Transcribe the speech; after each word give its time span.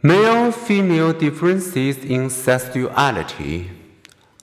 Male 0.00 0.52
female 0.52 1.12
differences 1.12 1.98
in 2.04 2.30
sexuality 2.30 3.68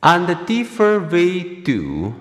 and 0.04 0.28
the 0.28 0.36
differ 0.36 1.00
we 1.00 1.62
do 1.62 2.14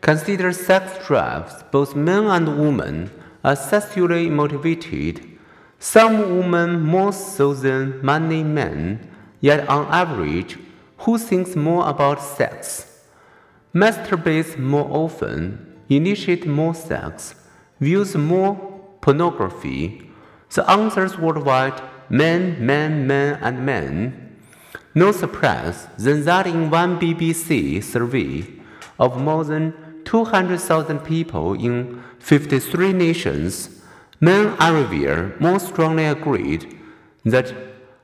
consider 0.00 0.54
sex 0.54 1.06
drives 1.06 1.62
both 1.70 1.94
men 1.94 2.24
and 2.24 2.58
women 2.58 3.10
as 3.44 3.68
sexually 3.68 4.30
motivated, 4.30 5.20
some 5.78 6.38
women 6.38 6.80
more 6.80 7.12
so 7.12 7.52
than 7.52 8.02
many 8.02 8.42
men, 8.42 9.06
yet 9.42 9.68
on 9.68 9.84
average, 9.92 10.56
who 11.00 11.18
thinks 11.18 11.54
more 11.54 11.86
about 11.86 12.22
sex, 12.22 13.02
masturbates 13.74 14.56
more 14.56 14.88
often, 14.90 15.78
initiate 15.90 16.46
more 16.46 16.74
sex, 16.74 17.34
views 17.80 18.16
more 18.16 18.54
pornography. 19.02 20.10
The 20.54 20.68
answers 20.70 21.18
worldwide 21.18 21.82
men, 22.08 22.64
men, 22.64 23.06
men, 23.06 23.38
and 23.42 23.64
men. 23.64 24.36
No 24.94 25.12
surprise 25.12 25.86
then 25.96 26.24
that 26.24 26.46
in 26.46 26.70
one 26.70 26.98
BBC 26.98 27.82
survey 27.82 28.46
of 28.98 29.20
more 29.20 29.44
than 29.44 29.74
200,000 30.04 31.00
people 31.00 31.52
in 31.52 32.02
53 32.18 32.92
nations, 32.92 33.82
men 34.20 34.56
everywhere 34.58 35.36
more 35.38 35.60
strongly 35.60 36.06
agreed 36.06 36.78
that 37.24 37.52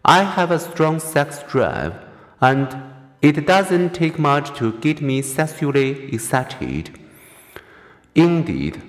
I 0.04 0.22
have 0.22 0.50
a 0.50 0.58
strong 0.58 1.00
sex 1.00 1.42
drive 1.48 1.94
and 2.40 2.68
it 3.22 3.46
doesn't 3.46 3.94
take 3.94 4.18
much 4.18 4.54
to 4.58 4.72
get 4.80 5.00
me 5.00 5.22
sexually 5.22 6.12
excited. 6.14 6.90
Indeed, 8.14 8.82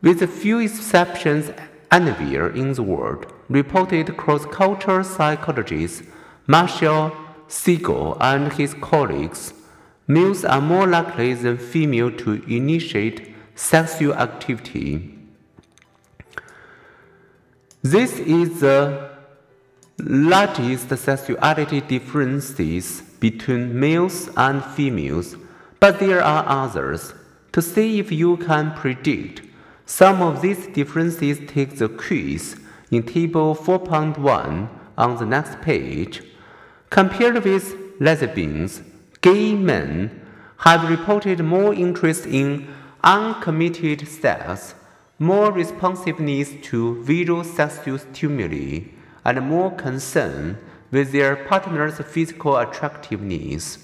with 0.00 0.22
a 0.22 0.28
few 0.28 0.60
exceptions 0.60 1.50
anywhere 1.90 2.48
in 2.48 2.72
the 2.74 2.84
world, 2.84 3.32
reported 3.50 4.16
cross-cultural 4.16 5.02
psychologist 5.04 6.04
Marshall 6.46 7.12
Segall 7.48 8.16
and 8.20 8.52
his 8.52 8.74
colleagues, 8.74 9.52
males 10.06 10.44
are 10.44 10.60
more 10.60 10.86
likely 10.86 11.34
than 11.34 11.58
females 11.58 12.14
to 12.22 12.42
initiate 12.44 13.34
sexual 13.56 14.14
activity. 14.14 15.18
This 17.82 18.18
is 18.20 18.60
the 18.60 19.10
largest 19.98 20.96
sexuality 20.96 21.80
differences 21.80 23.02
between 23.18 23.78
males 23.78 24.30
and 24.36 24.64
females, 24.64 25.36
but 25.80 25.98
there 25.98 26.22
are 26.22 26.44
others. 26.46 27.14
To 27.52 27.60
see 27.60 27.98
if 27.98 28.12
you 28.12 28.36
can 28.36 28.72
predict 28.74 29.42
some 29.86 30.22
of 30.22 30.40
these 30.40 30.68
differences, 30.68 31.40
take 31.48 31.78
the 31.78 31.88
quiz 31.88 32.59
in 32.90 33.02
Table 33.04 33.54
4.1 33.54 34.68
on 34.98 35.16
the 35.16 35.26
next 35.26 35.60
page. 35.60 36.22
Compared 36.90 37.44
with 37.44 37.76
lesbians, 38.00 38.82
gay 39.20 39.54
men 39.54 40.20
have 40.58 40.90
reported 40.90 41.40
more 41.40 41.72
interest 41.72 42.26
in 42.26 42.68
uncommitted 43.02 44.06
sex, 44.06 44.74
more 45.18 45.52
responsiveness 45.52 46.54
to 46.62 47.02
visual 47.02 47.44
sexual 47.44 47.98
stimuli, 47.98 48.80
and 49.24 49.40
more 49.48 49.70
concern 49.70 50.58
with 50.90 51.12
their 51.12 51.36
partner's 51.36 51.98
physical 51.98 52.56
attractiveness. 52.56 53.78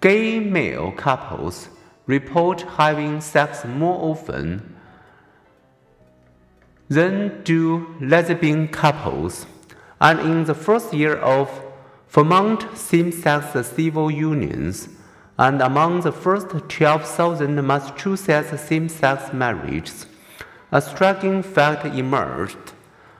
Gay 0.00 0.38
male 0.40 0.92
couples 0.92 1.68
report 2.06 2.62
having 2.62 3.20
sex 3.20 3.64
more 3.64 4.10
often 4.10 4.76
than 6.92 7.42
do 7.44 7.94
lesbian 8.00 8.68
couples, 8.68 9.46
and 10.00 10.20
in 10.20 10.44
the 10.44 10.54
first 10.54 10.92
year 10.92 11.16
of 11.16 11.48
Vermont 12.08 12.66
same-sex 12.76 13.66
civil 13.68 14.10
unions, 14.10 14.88
and 15.38 15.62
among 15.62 16.02
the 16.02 16.12
first 16.12 16.48
12,000 16.68 17.66
Massachusetts 17.66 18.60
same-sex 18.60 19.32
marriages, 19.32 20.06
a 20.70 20.80
striking 20.80 21.42
fact 21.42 21.86
emerged. 21.86 22.72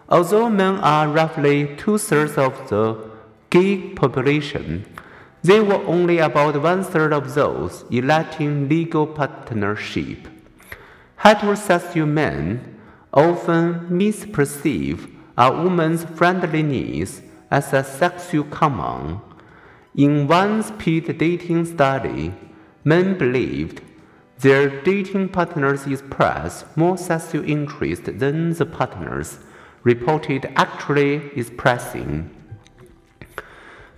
Although 0.09 0.50
men 0.50 0.77
are 0.81 1.09
roughly 1.09 1.75
two-thirds 1.77 2.37
of 2.37 2.69
the 2.69 3.11
gay 3.49 3.94
population, 3.94 4.84
they 5.43 5.61
were 5.61 5.82
only 5.87 6.19
about 6.19 6.61
one-third 6.61 7.12
of 7.12 7.34
those 7.34 7.84
electing 7.91 8.69
legal 8.69 9.06
partnership. 9.06 10.28
Heterosexual 11.21 12.09
men 12.09 12.72
often 13.12 13.89
misperceive 13.91 15.11
a 15.37 15.50
woman's 15.50 16.05
friendliness 16.05 17.23
as 17.50 17.73
a 17.73 17.84
sexual 17.84 18.45
command. 18.45 19.21
In 19.95 20.27
one 20.27 20.62
speed 20.62 21.19
dating 21.19 21.67
study, 21.67 22.33
men 22.84 23.19
believed 23.19 23.83
their 24.39 24.83
dating 24.83 25.28
partners 25.28 25.87
express 25.87 26.65
more 26.75 26.97
sexual 26.97 27.45
interest 27.49 28.05
than 28.19 28.53
the 28.55 28.67
partners 28.67 29.39
reported 29.84 30.50
actually 30.56 31.31
expressing. 31.37 32.31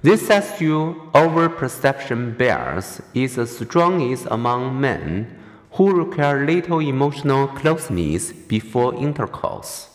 This 0.03 0.27
sexual 0.27 0.95
overperception 1.15 2.37
bias 2.37 3.01
is 3.15 3.37
the 3.37 3.47
strongest 3.47 4.27
among 4.31 4.79
men 4.79 5.44
who 5.75 5.93
require 5.93 6.47
little 6.47 6.81
emotional 6.81 7.49
closeness 7.49 8.33
before 8.33 8.95
intercourse. 8.95 9.94